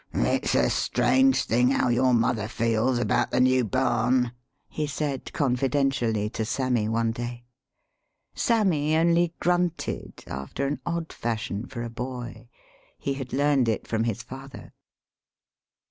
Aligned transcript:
"It's 0.15 0.55
a 0.55 0.71
strange 0.71 1.43
thing 1.43 1.69
how 1.69 1.89
your 1.89 2.11
mother 2.15 2.47
feels 2.47 2.97
about 2.97 3.29
the 3.29 3.39
new 3.39 3.63
barn," 3.63 4.31
he 4.67 4.87
said, 4.87 5.31
confidentially, 5.31 6.27
to 6.31 6.43
Sammy 6.43 6.89
one 6.89 7.11
day. 7.11 7.43
Sammy 8.33 8.97
only 8.97 9.35
grunted 9.39 10.23
after 10.25 10.65
an 10.65 10.79
odd 10.87 11.13
fashion 11.13 11.67
for 11.67 11.83
a 11.83 11.89
boy; 11.91 12.47
he 12.97 13.13
had 13.13 13.31
learned 13.31 13.69
it 13.69 13.85
from 13.87 14.05
his 14.05 14.23
father. 14.23 14.73